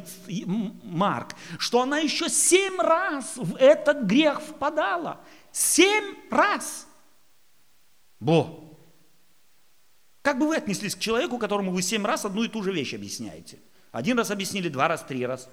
Марк, 0.83 1.35
что 1.59 1.81
она 1.81 1.99
еще 1.99 2.29
семь 2.29 2.79
раз 2.79 3.33
в 3.35 3.57
этот 3.57 4.03
грех 4.03 4.41
впадала. 4.41 5.19
Семь 5.51 6.15
раз. 6.31 6.86
Бо. 8.19 8.63
Как 10.21 10.39
бы 10.39 10.47
вы 10.47 10.57
отнеслись 10.57 10.95
к 10.95 10.99
человеку, 10.99 11.37
которому 11.37 11.71
вы 11.71 11.81
семь 11.81 12.05
раз 12.05 12.25
одну 12.25 12.43
и 12.43 12.47
ту 12.47 12.61
же 12.63 12.73
вещь 12.73 12.93
объясняете? 12.93 13.59
Один 13.91 14.17
раз 14.17 14.31
объяснили, 14.31 14.69
два 14.69 14.87
раз, 14.87 15.03
три 15.03 15.25
раз. 15.25 15.49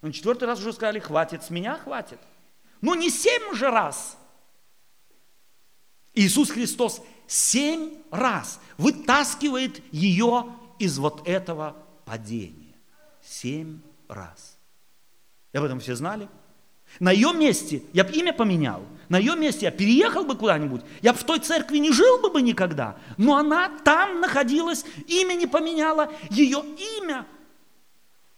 На 0.00 0.12
четвертый 0.12 0.44
раз 0.44 0.60
уже 0.60 0.72
сказали, 0.72 0.98
хватит, 0.98 1.42
с 1.42 1.50
меня 1.50 1.76
хватит. 1.76 2.18
Но 2.80 2.94
не 2.94 3.10
семь 3.10 3.54
же 3.54 3.70
раз. 3.70 4.16
Иисус 6.14 6.50
Христос 6.50 7.02
семь 7.26 7.98
раз 8.10 8.60
вытаскивает 8.78 9.82
ее 9.92 10.54
из 10.78 10.98
вот 10.98 11.26
этого 11.26 11.76
падения. 12.04 12.74
Семь 13.22 13.80
раз. 14.08 14.56
Об 15.52 15.64
этом 15.64 15.80
все 15.80 15.94
знали? 15.94 16.28
На 17.00 17.10
ее 17.10 17.32
месте 17.32 17.82
я 17.92 18.04
бы 18.04 18.12
имя 18.12 18.32
поменял. 18.32 18.84
На 19.08 19.18
ее 19.18 19.36
месте 19.36 19.66
я 19.66 19.70
переехал 19.70 20.24
бы 20.24 20.36
куда-нибудь. 20.36 20.82
Я 21.02 21.12
бы 21.12 21.18
в 21.18 21.24
той 21.24 21.40
церкви 21.40 21.78
не 21.78 21.92
жил 21.92 22.20
бы, 22.20 22.30
бы 22.30 22.42
никогда. 22.42 22.96
Но 23.16 23.36
она 23.36 23.68
там 23.84 24.20
находилась, 24.20 24.84
имя 25.06 25.34
не 25.34 25.46
поменяла. 25.46 26.12
Ее 26.30 26.62
имя 27.00 27.26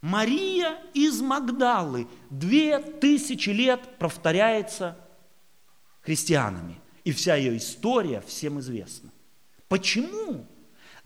Мария 0.00 0.78
из 0.94 1.20
Магдалы 1.20 2.06
две 2.30 2.78
тысячи 2.78 3.50
лет 3.50 3.80
повторяется 3.98 4.96
христианами. 6.02 6.80
И 7.04 7.12
вся 7.12 7.36
ее 7.36 7.56
история 7.56 8.22
всем 8.26 8.58
известна. 8.60 9.10
Почему? 9.68 10.46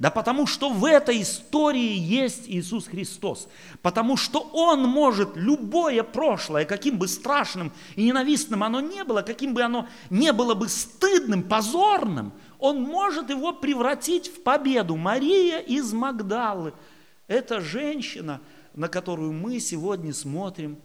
Да 0.01 0.11
потому 0.11 0.47
что 0.47 0.71
в 0.71 0.87
этой 0.87 1.21
истории 1.21 1.95
есть 1.95 2.49
Иисус 2.49 2.87
Христос. 2.87 3.49
Потому 3.83 4.17
что 4.17 4.41
Он 4.41 4.85
может 4.85 5.37
любое 5.37 6.03
прошлое, 6.03 6.65
каким 6.65 6.99
бы 6.99 7.07
страшным 7.07 7.71
и 7.97 8.05
ненавистным 8.05 8.65
оно 8.65 8.81
не 8.81 9.05
было, 9.05 9.21
каким 9.21 9.53
бы 9.53 9.61
оно 9.61 9.87
не 10.09 10.33
было 10.33 10.55
бы 10.55 10.71
стыдным, 10.71 11.43
позорным, 11.43 12.33
Он 12.59 12.81
может 12.81 13.29
его 13.29 13.53
превратить 13.53 14.29
в 14.29 14.43
победу. 14.43 14.97
Мария 14.97 15.59
из 15.59 15.93
Магдалы– 15.93 16.73
это 17.27 17.61
женщина, 17.61 18.41
на 18.73 18.89
которую 18.89 19.35
мы 19.35 19.61
сегодня 19.61 20.15
смотрим 20.15 20.79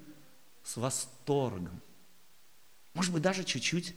с 0.61 0.75
восторгом. 0.75 1.81
Может 2.93 3.13
быть, 3.13 3.21
даже 3.21 3.45
чуть-чуть 3.45 3.95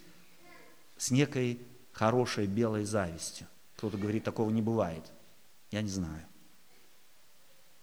с 0.96 1.10
некой 1.10 1.60
хорошей 1.90 2.46
белой 2.46 2.84
завистью. 2.84 3.48
Кто-то 3.78 3.96
говорит, 3.96 4.24
такого 4.24 4.50
не 4.50 4.60
бывает. 4.60 5.04
Я 5.70 5.82
не 5.82 5.88
знаю. 5.88 6.26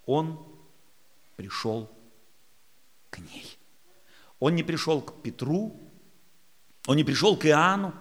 Он 0.06 0.46
пришел 1.38 1.90
к 3.10 3.20
ней. 3.20 3.58
Он 4.42 4.56
не 4.56 4.64
пришел 4.64 5.02
к 5.02 5.22
Петру, 5.22 5.80
он 6.86 6.98
не 6.98 7.06
пришел 7.06 7.38
к 7.38 7.46
Иоанну, 7.46 7.94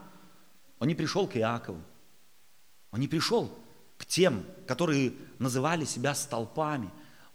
он 0.81 0.89
не 0.89 0.97
пришел 0.97 1.29
к 1.29 1.37
Иакову. 1.37 1.81
Он 2.91 2.99
не 2.99 3.07
пришел 3.07 3.57
к 3.97 4.05
тем, 4.07 4.45
которые 4.67 5.15
называли 5.39 5.85
себя 5.85 6.17
столпами. 6.17 6.91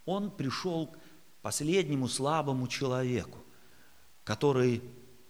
Он 0.05 0.29
пришел 0.29 0.87
к 0.87 0.99
последнему 1.41 2.09
слабому 2.09 2.67
человеку, 2.67 3.37
который 4.25 4.83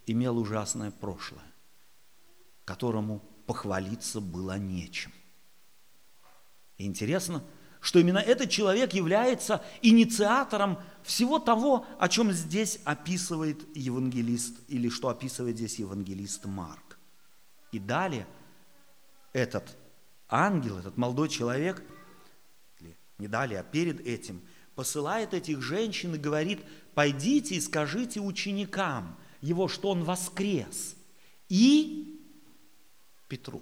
имел 0.08 0.40
ужасное 0.40 0.90
прошлое, 0.90 1.46
которому 2.66 3.20
похвалиться 3.46 4.22
было 4.22 4.58
нечем. 4.58 5.12
И 6.80 6.86
интересно, 6.86 7.44
что 7.82 8.00
именно 8.00 8.18
этот 8.18 8.50
человек 8.50 8.94
является 8.94 9.64
инициатором 9.82 10.80
всего 11.04 11.38
того, 11.38 11.86
о 12.00 12.10
чем 12.10 12.32
здесь 12.32 12.80
описывает 12.86 13.60
евангелист, 13.76 14.58
или 14.70 14.90
что 14.90 15.10
описывает 15.10 15.58
здесь 15.58 15.78
евангелист 15.78 16.46
Марк. 16.46 16.98
И 17.72 17.80
далее 17.80 18.26
этот 19.34 19.78
ангел, 20.30 20.78
этот 20.80 20.98
молодой 20.98 21.30
человек, 21.30 21.84
не 23.18 23.28
далее, 23.28 23.60
а 23.60 23.64
перед 23.64 24.00
этим, 24.00 24.42
посылает 24.76 25.34
этих 25.34 25.62
женщин 25.62 26.16
и 26.16 26.18
говорит, 26.18 26.62
пойдите 26.96 27.56
и 27.56 27.62
скажите 27.62 28.22
ученикам 28.22 29.18
его, 29.42 29.68
что 29.68 29.90
он 29.90 30.06
воскрес, 30.06 30.96
и 31.50 32.26
Петру. 33.28 33.62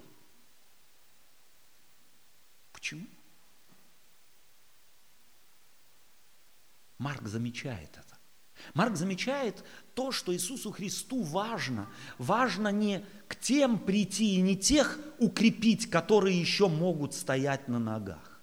Почему? 2.88 3.06
Марк 6.96 7.28
замечает 7.28 7.90
это. 7.90 8.18
Марк 8.72 8.96
замечает 8.96 9.62
то, 9.94 10.10
что 10.10 10.32
Иисусу 10.34 10.70
Христу 10.70 11.22
важно. 11.22 11.90
Важно 12.16 12.68
не 12.68 13.04
к 13.28 13.36
тем 13.36 13.78
прийти 13.78 14.36
и 14.36 14.40
не 14.40 14.56
тех 14.56 14.98
укрепить, 15.18 15.90
которые 15.90 16.40
еще 16.40 16.68
могут 16.68 17.12
стоять 17.12 17.68
на 17.68 17.78
ногах. 17.78 18.40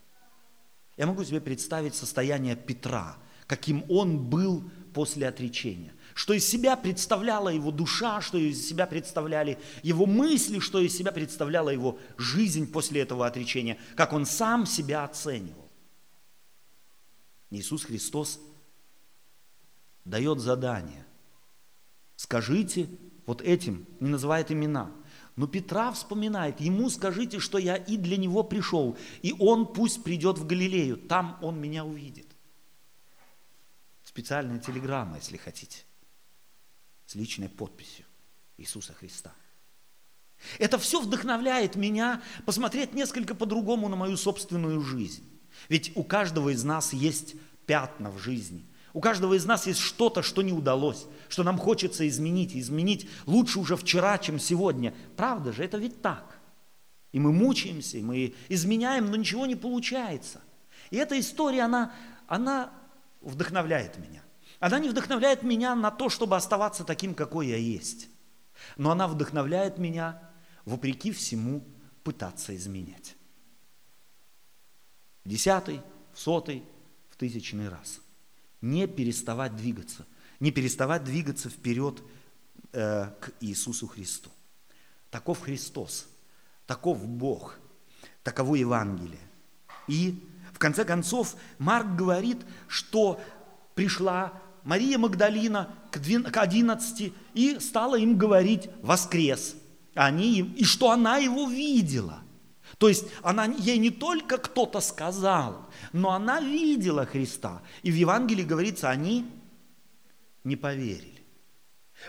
Я 0.96 1.08
могу 1.08 1.24
себе 1.24 1.42
представить 1.42 1.96
состояние 1.96 2.56
Петра, 2.56 3.18
каким 3.48 3.84
он 3.90 4.30
был 4.30 4.70
после 4.94 5.28
отречения. 5.28 5.94
Что 6.16 6.34
из 6.34 6.48
себя 6.48 6.78
представляла 6.78 7.50
его 7.50 7.72
душа, 7.72 8.22
что 8.22 8.38
из 8.38 8.66
себя 8.66 8.88
представляли 8.88 9.60
его 9.84 10.06
мысли, 10.06 10.60
что 10.60 10.80
из 10.80 10.96
себя 10.96 11.12
представляла 11.12 11.70
его 11.70 12.00
жизнь 12.18 12.72
после 12.72 13.02
этого 13.02 13.28
отречения, 13.28 13.78
как 13.98 14.14
он 14.14 14.26
сам 14.26 14.66
себя 14.66 15.04
оценивал. 15.04 15.70
Иисус 17.50 17.84
Христос 17.84 18.40
дает 20.06 20.40
задание. 20.40 21.06
Скажите 22.16 22.88
вот 23.26 23.42
этим, 23.42 23.86
не 24.00 24.08
называет 24.08 24.54
имена. 24.54 24.90
Но 25.36 25.48
Петра 25.48 25.92
вспоминает, 25.92 26.62
ему 26.62 26.90
скажите, 26.90 27.40
что 27.40 27.58
я 27.58 27.76
и 27.76 27.98
для 27.98 28.16
него 28.16 28.42
пришел, 28.44 28.98
и 29.22 29.36
он 29.38 29.74
пусть 29.74 30.02
придет 30.02 30.38
в 30.38 30.48
Галилею, 30.48 30.96
там 30.96 31.38
он 31.42 31.60
меня 31.60 31.84
увидит. 31.84 32.28
Специальная 34.06 34.60
телеграмма, 34.60 35.18
если 35.18 35.36
хотите 35.36 35.84
с 37.06 37.16
личной 37.16 37.50
подписью 37.50 38.06
Иисуса 38.58 38.94
Христа. 38.94 39.34
Это 40.60 40.78
все 40.78 41.02
вдохновляет 41.02 41.76
меня 41.76 42.22
посмотреть 42.46 42.94
несколько 42.94 43.36
по-другому 43.36 43.88
на 43.90 43.96
мою 43.96 44.18
собственную 44.18 44.82
жизнь. 44.82 45.24
Ведь 45.70 45.92
у 45.96 46.04
каждого 46.04 46.50
из 46.50 46.64
нас 46.64 46.94
есть 46.94 47.36
пятна 47.66 48.12
в 48.12 48.20
жизни. 48.20 48.66
У 48.94 49.02
каждого 49.02 49.34
из 49.34 49.46
нас 49.46 49.68
есть 49.68 49.80
что-то, 49.80 50.22
что 50.22 50.42
не 50.42 50.54
удалось, 50.54 51.06
что 51.28 51.44
нам 51.44 51.58
хочется 51.58 52.08
изменить. 52.08 52.56
Изменить 52.56 53.10
лучше 53.26 53.60
уже 53.60 53.76
вчера, 53.76 54.18
чем 54.18 54.40
сегодня. 54.40 54.94
Правда 55.18 55.52
же, 55.52 55.64
это 55.64 55.78
ведь 55.78 56.02
так. 56.02 56.40
И 57.12 57.20
мы 57.20 57.32
мучаемся, 57.32 57.98
и 57.98 58.02
мы 58.02 58.36
изменяем, 58.50 59.10
но 59.10 59.16
ничего 59.16 59.46
не 59.46 59.56
получается. 59.56 60.42
И 60.92 60.98
эта 60.98 61.20
история, 61.20 61.64
она, 61.64 61.94
она 62.28 62.72
вдохновляет 63.22 63.98
меня. 63.98 64.22
Она 64.60 64.80
не 64.80 64.90
вдохновляет 64.90 65.44
меня 65.44 65.76
на 65.76 65.92
то, 65.92 66.10
чтобы 66.10 66.36
оставаться 66.36 66.84
таким, 66.84 67.14
какой 67.14 67.48
я 67.48 67.58
есть. 67.58 68.10
Но 68.78 68.92
она 68.92 69.08
вдохновляет 69.08 69.78
меня, 69.78 70.22
вопреки 70.66 71.12
всему, 71.12 71.64
пытаться 72.04 72.56
изменять. 72.56 73.16
В 75.24 75.30
десятый, 75.30 75.82
в 76.14 76.20
сотый, 76.20 76.64
в 77.10 77.18
тысячный 77.18 77.70
раз. 77.70 78.00
Не 78.62 78.88
переставать 78.88 79.56
двигаться. 79.56 80.06
Не 80.40 80.52
переставать 80.52 81.04
двигаться 81.04 81.50
вперед 81.50 82.02
э, 82.72 83.08
к 83.20 83.32
Иисусу 83.42 83.88
Христу. 83.88 84.30
Таков 85.10 85.42
Христос, 85.42 86.08
таков 86.66 87.06
Бог, 87.06 87.58
таково 88.24 88.56
Евангелие. 88.56 89.20
И 89.88 90.28
в 90.54 90.60
конце 90.60 90.84
концов 90.84 91.36
Марк 91.58 91.96
говорит, 91.96 92.46
что 92.68 93.22
пришла 93.76 94.42
Мария 94.66 94.98
Магдалина 94.98 95.70
к 95.92 96.38
11 96.38 97.14
и 97.36 97.60
стала 97.60 97.98
им 97.98 98.18
говорить 98.18 98.70
«воскрес». 98.82 99.56
Они, 99.94 100.40
и 100.40 100.66
что 100.66 100.92
она 100.92 101.18
его 101.18 101.48
видела. 101.48 102.20
То 102.78 102.90
есть 102.90 103.06
она, 103.22 103.46
ей 103.46 103.78
не 103.78 103.92
только 103.92 104.38
кто-то 104.38 104.82
сказал, 104.82 105.70
но 105.94 106.12
она 106.12 106.42
видела 106.42 107.06
Христа. 107.06 107.62
И 107.84 107.92
в 107.92 107.96
Евангелии 107.96 108.44
говорится, 108.44 108.90
они 108.90 109.26
не 110.44 110.58
поверили. 110.58 111.22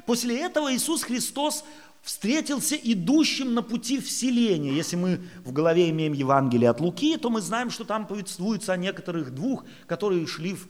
После 0.04 0.40
этого 0.40 0.74
Иисус 0.74 1.04
Христос 1.04 1.62
встретился 2.02 2.76
идущим 2.76 3.54
на 3.54 3.62
пути 3.62 4.00
вселения. 4.00 4.72
Если 4.72 4.96
мы 4.96 5.20
в 5.44 5.52
голове 5.52 5.90
имеем 5.90 6.12
Евангелие 6.12 6.70
от 6.70 6.80
Луки, 6.80 7.16
то 7.16 7.30
мы 7.30 7.40
знаем, 7.40 7.70
что 7.70 7.84
там 7.84 8.06
повествуется 8.06 8.72
о 8.72 8.76
некоторых 8.76 9.34
двух, 9.34 9.64
которые 9.86 10.26
шли 10.26 10.54
в 10.54 10.68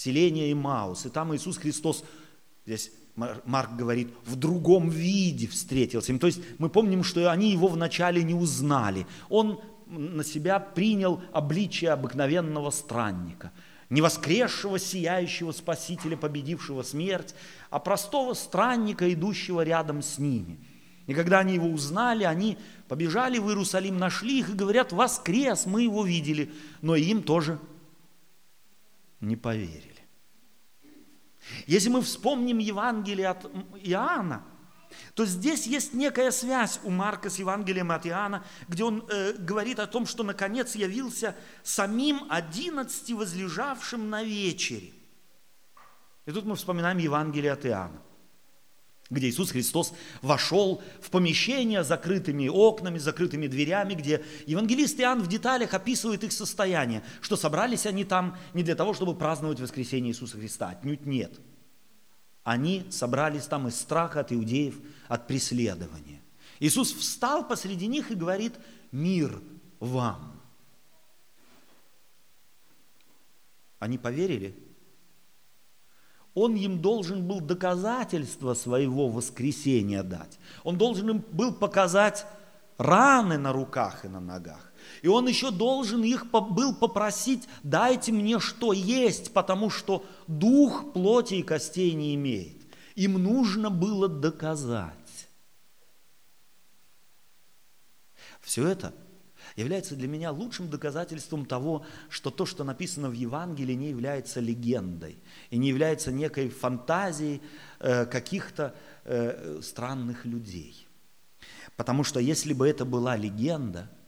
селение 0.00 0.50
Имаус. 0.52 1.06
И 1.06 1.10
там 1.10 1.34
Иисус 1.34 1.58
Христос, 1.58 2.04
здесь 2.64 2.90
Марк 3.16 3.76
говорит, 3.76 4.08
в 4.24 4.36
другом 4.36 4.88
виде 4.88 5.46
встретился 5.46 6.12
им. 6.12 6.18
То 6.18 6.26
есть 6.26 6.40
мы 6.58 6.70
помним, 6.70 7.04
что 7.04 7.30
они 7.30 7.52
его 7.52 7.68
вначале 7.68 8.22
не 8.22 8.34
узнали. 8.34 9.06
Он 9.28 9.60
на 9.86 10.24
себя 10.24 10.58
принял 10.58 11.20
обличие 11.32 11.90
обыкновенного 11.90 12.70
странника. 12.70 13.52
не 13.90 14.00
воскресшего, 14.00 14.78
сияющего 14.78 15.52
Спасителя, 15.52 16.16
победившего 16.16 16.82
смерть, 16.82 17.34
а 17.70 17.80
простого 17.80 18.34
странника, 18.34 19.12
идущего 19.12 19.62
рядом 19.62 20.00
с 20.00 20.18
ними. 20.18 20.58
И 21.06 21.12
когда 21.12 21.40
они 21.40 21.54
его 21.54 21.66
узнали, 21.66 22.22
они 22.22 22.56
побежали 22.86 23.38
в 23.38 23.48
Иерусалим, 23.48 23.98
нашли 23.98 24.38
их 24.38 24.50
и 24.50 24.54
говорят, 24.54 24.92
воскрес, 24.92 25.66
мы 25.66 25.82
его 25.82 26.04
видели, 26.04 26.52
но 26.82 26.94
им 26.94 27.22
тоже 27.24 27.58
не 29.20 29.34
поверили. 29.36 29.89
Если 31.66 31.88
мы 31.88 32.02
вспомним 32.02 32.58
Евангелие 32.58 33.28
от 33.28 33.44
Иоанна, 33.82 34.44
то 35.14 35.24
здесь 35.24 35.66
есть 35.66 35.94
некая 35.94 36.30
связь 36.30 36.80
у 36.82 36.90
Марка 36.90 37.30
с 37.30 37.38
Евангелием 37.38 37.92
от 37.92 38.06
Иоанна, 38.06 38.44
где 38.68 38.84
он 38.84 39.04
э, 39.08 39.34
говорит 39.34 39.78
о 39.78 39.86
том, 39.86 40.06
что 40.06 40.22
наконец 40.24 40.74
явился 40.74 41.36
самим 41.62 42.26
одиннадцати 42.28 43.12
возлежавшим 43.12 44.10
на 44.10 44.22
вечере. 44.22 44.92
И 46.26 46.32
тут 46.32 46.44
мы 46.44 46.56
вспоминаем 46.56 46.98
Евангелие 46.98 47.52
от 47.52 47.64
Иоанна, 47.66 48.02
где 49.10 49.28
Иисус 49.28 49.50
Христос 49.50 49.92
вошел 50.22 50.82
в 51.00 51.10
помещение 51.10 51.84
с 51.84 51.88
закрытыми 51.88 52.48
окнами, 52.48 52.98
с 52.98 53.02
закрытыми 53.02 53.48
дверями, 53.48 53.94
где 53.94 54.24
евангелист 54.46 54.98
Иоанн 55.00 55.22
в 55.22 55.26
деталях 55.26 55.74
описывает 55.74 56.24
их 56.24 56.32
состояние, 56.32 57.02
что 57.20 57.36
собрались 57.36 57.86
они 57.86 58.04
там 58.04 58.38
не 58.54 58.62
для 58.62 58.76
того, 58.76 58.94
чтобы 58.94 59.14
праздновать 59.14 59.60
воскресение 59.60 60.12
Иисуса 60.12 60.36
Христа, 60.36 60.70
отнюдь 60.70 61.06
нет– 61.06 61.40
они 62.42 62.86
собрались 62.90 63.46
там 63.46 63.68
из 63.68 63.78
страха 63.78 64.20
от 64.20 64.32
иудеев, 64.32 64.78
от 65.08 65.26
преследования. 65.26 66.22
Иисус 66.58 66.92
встал 66.92 67.46
посреди 67.46 67.86
них 67.86 68.10
и 68.10 68.14
говорит, 68.14 68.54
мир 68.92 69.40
вам. 69.78 70.40
Они 73.78 73.98
поверили? 73.98 74.54
Он 76.34 76.54
им 76.54 76.80
должен 76.80 77.26
был 77.26 77.40
доказательство 77.40 78.54
своего 78.54 79.08
воскресения 79.08 80.02
дать. 80.02 80.38
Он 80.62 80.78
должен 80.78 81.10
им 81.10 81.24
был 81.32 81.52
показать 81.52 82.26
раны 82.78 83.36
на 83.36 83.52
руках 83.52 84.04
и 84.04 84.08
на 84.08 84.20
ногах. 84.20 84.72
И 85.02 85.08
он 85.08 85.28
еще 85.28 85.50
должен 85.50 86.02
их 86.02 86.26
был 86.30 86.74
попросить, 86.74 87.48
дайте 87.62 88.12
мне 88.12 88.38
что 88.38 88.72
есть, 88.72 89.32
потому 89.32 89.70
что 89.70 90.04
дух 90.26 90.92
плоти 90.92 91.34
и 91.34 91.42
костей 91.42 91.92
не 91.92 92.14
имеет. 92.14 92.62
Им 92.94 93.22
нужно 93.22 93.70
было 93.70 94.08
доказать. 94.08 94.94
Все 98.40 98.66
это 98.66 98.94
является 99.56 99.96
для 99.96 100.08
меня 100.08 100.30
лучшим 100.30 100.68
доказательством 100.68 101.46
того, 101.46 101.84
что 102.08 102.30
то, 102.30 102.46
что 102.46 102.64
написано 102.64 103.08
в 103.08 103.14
Евангелии, 103.14 103.74
не 103.74 103.88
является 103.90 104.40
легендой 104.40 105.18
и 105.50 105.58
не 105.58 105.68
является 105.68 106.12
некой 106.12 106.48
фантазией 106.48 107.40
э, 107.78 108.06
каких-то 108.06 108.74
э, 109.04 109.60
странных 109.62 110.24
людей. 110.24 110.86
Потому 111.76 112.04
что 112.04 112.20
если 112.20 112.52
бы 112.52 112.68
это 112.68 112.84
была 112.84 113.16
легенда– 113.16 113.90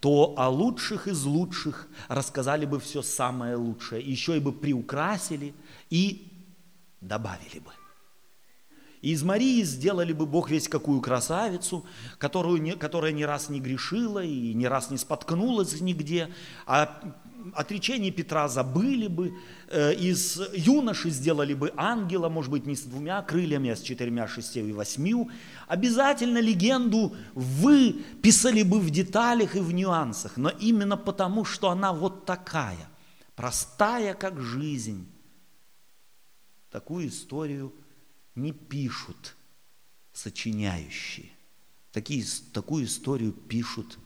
то 0.00 0.34
о 0.38 0.48
лучших 0.48 1.08
из 1.08 1.24
лучших 1.24 1.86
рассказали 2.08 2.64
бы 2.64 2.80
все 2.80 3.02
самое 3.02 3.56
лучшее, 3.56 4.02
еще 4.02 4.36
и 4.36 4.40
бы 4.40 4.52
приукрасили 4.52 5.54
и 5.90 6.46
добавили 7.00 7.58
бы. 7.58 7.70
Из 9.02 9.22
Марии 9.22 9.62
сделали 9.62 10.12
бы 10.12 10.26
Бог 10.26 10.50
весь 10.50 10.68
какую 10.68 11.00
красавицу, 11.00 11.86
которую 12.18 12.60
не, 12.60 12.76
которая 12.76 13.12
ни 13.12 13.22
раз 13.22 13.48
не 13.48 13.58
грешила 13.58 14.22
и 14.22 14.52
ни 14.52 14.66
раз 14.66 14.90
не 14.90 14.98
споткнулась 14.98 15.80
нигде, 15.80 16.28
а 16.66 17.00
отречение 17.54 18.10
Петра 18.10 18.46
забыли 18.48 19.06
бы, 19.06 19.34
э, 19.68 19.94
из 19.94 20.38
юноши 20.54 21.08
сделали 21.08 21.54
бы 21.54 21.72
ангела, 21.76 22.28
может 22.28 22.50
быть, 22.50 22.66
не 22.66 22.76
с 22.76 22.82
двумя 22.82 23.22
крыльями, 23.22 23.70
а 23.70 23.76
с 23.76 23.80
четырьмя, 23.80 24.28
шестью 24.28 24.68
и 24.68 24.72
восьмью. 24.72 25.30
Обязательно 25.66 26.38
легенду 26.38 27.16
вы 27.34 28.04
писали 28.22 28.62
бы 28.62 28.78
в 28.80 28.90
деталях 28.90 29.56
и 29.56 29.60
в 29.60 29.72
нюансах, 29.72 30.36
но 30.36 30.50
именно 30.50 30.98
потому, 30.98 31.46
что 31.46 31.70
она 31.70 31.94
вот 31.94 32.26
такая, 32.26 32.88
простая, 33.34 34.12
как 34.12 34.40
жизнь. 34.40 35.08
Такую 36.70 37.08
историю 37.08 37.72
не 38.34 38.52
пишут 38.52 39.36
сочиняющие. 40.12 41.30
Такие, 41.92 42.24
такую 42.52 42.84
историю 42.84 43.32
пишут 43.32 43.98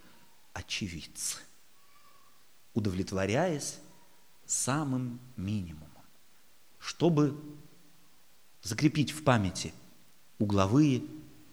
очевидцы 0.53 1.39
удовлетворяясь 2.75 3.79
самым 4.45 5.21
минимумом, 5.37 5.89
чтобы 6.79 7.41
закрепить 8.63 9.13
в 9.13 9.23
памяти 9.23 9.73
угловые 10.39 11.03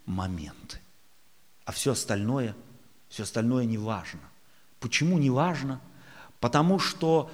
моменты. 0.05 0.79
А 1.63 1.71
все 1.71 1.91
остальное, 1.91 2.55
все 3.07 3.23
остальное 3.23 3.65
не 3.65 3.77
важно. 3.77 4.21
Почему 4.79 5.19
не 5.19 5.29
важно? 5.29 5.79
Потому 6.39 6.79
что 6.79 7.31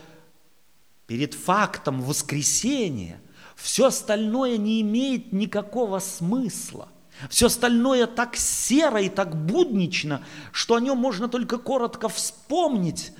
перед 1.08 1.34
фактом 1.34 2.02
воскресения 2.02 3.22
все 3.58 3.88
остальное 3.88 4.56
не 4.56 4.80
имеет 4.80 5.34
никакого 5.34 6.00
смысла. 6.00 6.88
Все 7.30 7.48
остальное 7.48 8.08
так 8.08 8.38
серо 8.38 9.02
и 9.02 9.10
так 9.10 9.36
буднично, 9.36 10.24
что 10.54 10.76
о 10.76 10.80
нем 10.80 10.98
можно 10.98 11.28
только 11.28 11.58
коротко 11.58 12.08
вспомнить, 12.08 13.12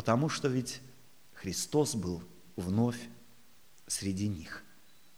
Потому 0.00 0.30
что 0.30 0.48
ведь 0.48 0.80
Христос 1.34 1.94
был 1.94 2.22
вновь 2.56 2.98
среди 3.86 4.28
них. 4.28 4.64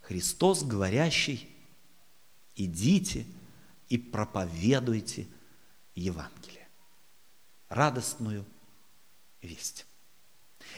Христос, 0.00 0.64
говорящий, 0.64 1.48
идите 2.56 3.24
и 3.88 3.96
проповедуйте 3.96 5.28
Евангелие, 5.94 6.66
радостную 7.68 8.44
весть. 9.40 9.86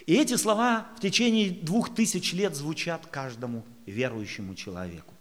И 0.06 0.14
эти 0.14 0.36
слова 0.36 0.88
в 0.96 1.00
течение 1.00 1.50
двух 1.50 1.94
тысяч 1.94 2.32
лет 2.32 2.54
звучат 2.54 3.06
каждому 3.06 3.64
верующему 3.86 4.54
человеку. 4.54 5.14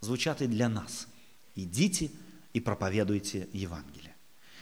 Звучат 0.00 0.42
и 0.42 0.46
для 0.46 0.68
нас. 0.68 1.08
Идите 1.54 2.10
и 2.52 2.60
проповедуйте 2.60 3.48
Евангелие. 3.52 4.14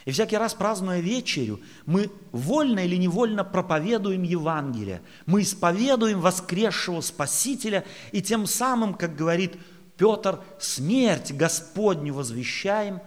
И 0.05 0.11
всякий 0.11 0.39
раз, 0.39 0.55
празднуя 0.55 1.01
вечерю, 1.01 1.61
мы 1.85 2.11
вольно 2.33 2.85
или 2.85 2.97
невольно 2.97 3.45
проповедуем 3.45 4.23
Евангелие. 4.23 5.03
Мы 5.27 5.43
исповедуем 5.43 6.21
воскресшего 6.21 7.03
Спасителя, 7.03 7.85
и 8.11 8.23
тем 8.23 8.47
самым, 8.47 8.95
как 8.95 9.15
говорит 9.17 9.59
Петр, 9.99 10.41
смерть 10.59 11.33
Господню 11.33 12.15
возвещаем, 12.15 13.01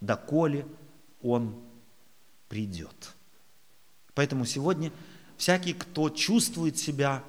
доколе 0.00 0.66
Он 1.22 1.54
придет. 2.48 3.14
Поэтому 4.14 4.44
сегодня 4.44 4.90
всякий, 5.38 5.72
кто 5.72 6.10
чувствует 6.10 6.76
себя 6.76 7.24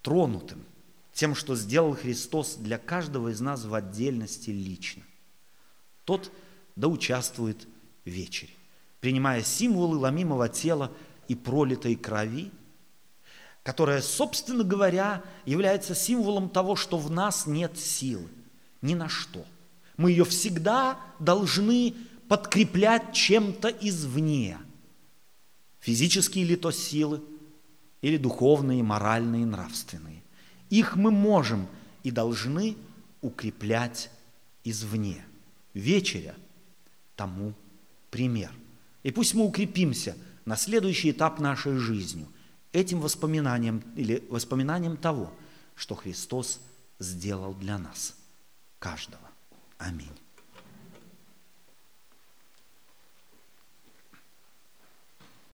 тронутым 0.00 0.64
тем, 1.12 1.34
что 1.34 1.54
сделал 1.56 1.94
Христос 1.94 2.54
для 2.54 2.78
каждого 2.78 3.28
из 3.28 3.40
нас 3.40 3.66
в 3.66 3.74
отдельности 3.74 4.48
лично, 4.48 5.02
тот 6.04 6.32
да 6.76 6.88
участвует 6.88 7.66
в 8.06 8.08
вечере 8.08 8.52
принимая 9.00 9.42
символы 9.42 9.98
ломимого 9.98 10.48
тела 10.48 10.92
и 11.28 11.34
пролитой 11.34 11.96
крови, 11.96 12.50
которая, 13.62 14.00
собственно 14.00 14.64
говоря, 14.64 15.22
является 15.44 15.94
символом 15.94 16.48
того, 16.48 16.74
что 16.74 16.98
в 16.98 17.10
нас 17.10 17.46
нет 17.46 17.78
силы 17.78 18.28
ни 18.80 18.94
на 18.94 19.08
что. 19.08 19.44
Мы 19.96 20.12
ее 20.12 20.24
всегда 20.24 20.98
должны 21.18 21.94
подкреплять 22.28 23.12
чем-то 23.12 23.68
извне. 23.68 24.58
Физические 25.80 26.44
ли 26.44 26.56
то 26.56 26.70
силы, 26.70 27.20
или 28.02 28.16
духовные, 28.16 28.82
моральные, 28.82 29.46
нравственные. 29.46 30.22
Их 30.70 30.96
мы 30.96 31.10
можем 31.10 31.66
и 32.02 32.10
должны 32.10 32.76
укреплять 33.20 34.10
извне. 34.64 35.24
Вечеря 35.74 36.34
тому 37.16 37.54
пример– 38.10 38.52
и 39.02 39.10
пусть 39.10 39.34
мы 39.34 39.44
укрепимся 39.44 40.16
на 40.44 40.56
следующий 40.56 41.12
этап 41.12 41.40
нашей 41.40 41.76
жизни 41.76 42.26
этим 42.72 43.00
воспоминанием 43.00 43.82
или 43.96 44.22
воспоминанием 44.28 44.96
того, 44.96 45.32
что 45.74 45.94
Христос 45.94 46.60
сделал 46.98 47.54
для 47.54 47.78
нас, 47.78 48.14
каждого. 48.78 49.30
Аминь. 49.78 50.12